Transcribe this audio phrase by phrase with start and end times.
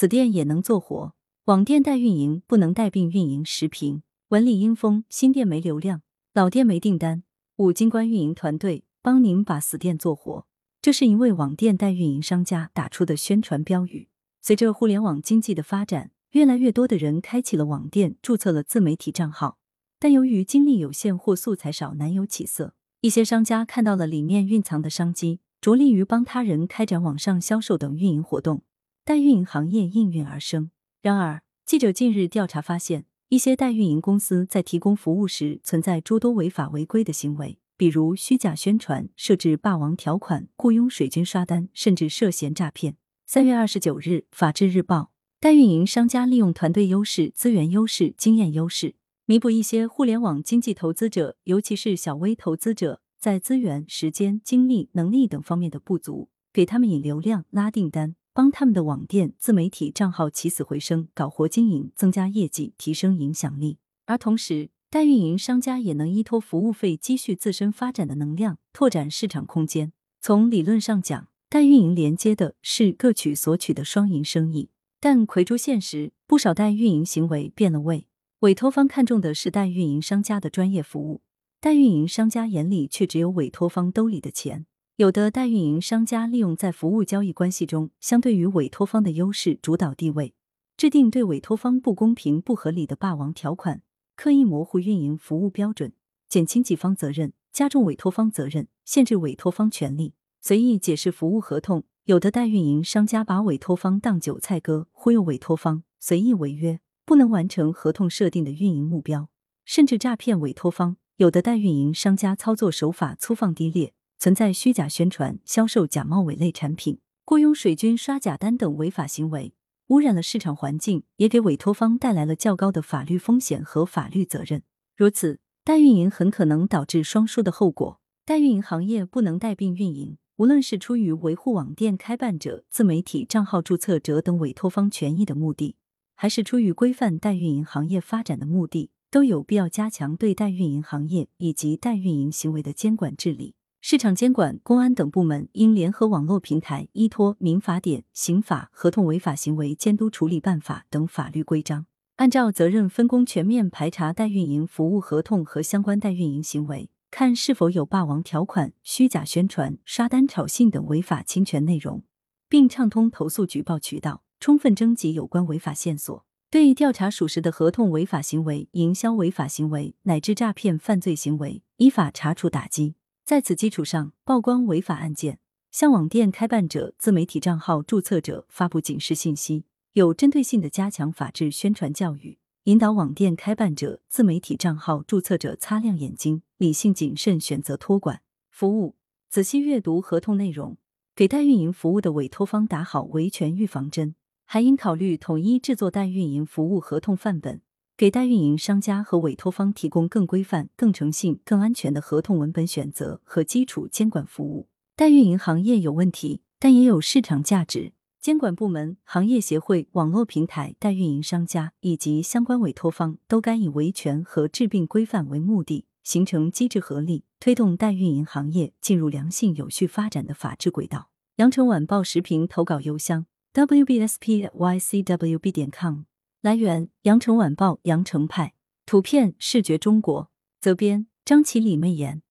[0.00, 1.12] 此店也能做活。
[1.46, 3.44] 网店代运营不能带病运营。
[3.44, 7.24] 时评：文理阴风，新店没流量，老店没订单。
[7.56, 10.46] 五金关运营团队帮您把死店做活。
[10.80, 14.08] 这是一位网店代运营商家打出的宣传标语。
[14.40, 19.58] 随着互联网经济的发展，越来越多的人开启了网店，注册了自媒体账号，
[19.98, 22.74] 但由于精力有限或素材少，难有起色。
[23.00, 28.62] 一些商家看到了里面蕴藏的商机，着力于帮他人开展网上销售等运营活动，
[29.08, 30.70] 代运营行业应运而生。
[31.00, 37.58] 然而，记者近日调查发现，一些代运营公司在提供服务时存在诸多违法违规的行为。
[37.78, 42.98] 比如虚假宣传、设置霸王条款、雇佣水军刷单，甚至涉嫌诈骗。
[43.24, 44.98] 三月二十九日，《法制日报》：
[45.40, 48.94] 代运营商家利用团队优势、资源优势、经验优势，
[49.24, 63.78] 弥补一些互联网经济投资者，尤其是小微投资者在资源、时间、精力、能力等方面的不足，给他们引流量、拉订单，帮他们的网店、自媒体账号起死回生，搞活经营，增加业绩，提升影响力。
[64.06, 69.92] 而同时，代运营商家也能依托服务费积蓄自身发展的能量，拓展市场空间。
[70.20, 74.70] 从理论上讲，代运营连接的是各取所取的双赢生意。
[75.00, 78.06] 但回诸现实，不少代运营行为变了味。
[78.42, 81.22] 委托方看重的是代运营商家的专业服务，
[81.60, 84.66] 代运营商家眼里却只有委托方兜里的钱。
[84.98, 90.34] 有的代运营商家利用在服务交易关系中相对于委托方的优势主导地位，
[90.76, 93.82] 制定对委托方不公平、不合理的霸王条款。
[94.16, 95.92] 刻意模糊运营服务标准，
[96.28, 101.84] 减轻己方责任，加重委托方责任，限制委托方权利，随意解释服务合同。
[102.06, 109.28] 有的代运营商家把委托方当韭菜割，忽悠委托方，随意违约，不能完成合同设定的运营目标，
[109.64, 110.96] 甚至诈骗委托方。
[111.18, 119.54] 有的代运营商家操作手法粗放低劣，存在虚假宣传、销售假冒伪劣产品、雇佣水军刷假单等违法行为。
[119.88, 124.62] 污染了市场环境，也给委托方带来了较高的法律风险和法律责任。
[124.94, 128.00] 如此，代运营很可能导致双输的后果。
[128.26, 135.76] 代运营行业不能带病运营，无论是出于维护网店开办者、自媒体账号注册者等委托方权益的目的，
[136.14, 143.54] 还是出于规范代运营行业发展的目的，都有必要加强对代运营行业以及代运营行为的监管治理。
[143.80, 151.86] 市场监管、公安等部门应联合网络平台，依托《民法典》《刑法》《合同违法行为监督处理办法》等法律规章，
[152.16, 162.02] 按照责任分工全面排查代运营服务合同和相关代运营行为，看是否有霸王条款、虚假宣传、刷单炒信等违法侵权内容，
[162.48, 166.26] 并畅通投诉举报渠道，充分征集有关违法线索。
[166.50, 172.96] 对调查属实的合同违法行为、营销违法行为乃至诈骗犯罪行为，依法查处打击。
[173.28, 175.38] 在此基础上，曝光违法案件，
[175.70, 188.96] 向网店开办者、自媒体账号注册者发布警示信息，有针对性的加强法治宣传教育，引导网店开办者、自媒体账号注册者擦亮眼睛，理性谨慎选择托管服务，
[189.28, 190.78] 仔细阅读合同内容，
[191.14, 194.14] 给代运营服务的委托方打好维权预防针，
[194.46, 197.60] 还应考虑统一制作代运营服务合同范本。
[197.98, 204.68] 给代运营商家和委托方提供更规范、更诚信、更安全的合同文本选择和基础监管服务。
[204.94, 207.92] 代运营行业有问题，但也有市场价值。
[208.20, 221.10] 监管部门、行业协会、网络平台、代运营商家以及相关委托方都该以维权和治病规范为目的，形成机制合力，推动代运营行业进入良性有序发展的法治轨道。
[221.38, 226.02] 羊城晚报时评投稿邮箱：wbspycwb 点 com。
[226.40, 228.54] 来源：羊城晚报羊城派，
[228.86, 232.22] 图片：视觉中国，责编：张起李媚妍。